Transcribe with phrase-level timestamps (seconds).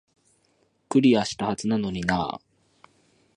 [0.89, 2.41] クリアしたはずなのになー